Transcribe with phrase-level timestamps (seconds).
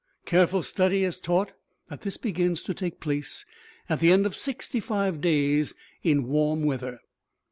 [0.25, 1.55] Careful study has taught us
[1.89, 3.45] that this begins to take place
[3.87, 7.01] at the end of sixty five days, in warm weather.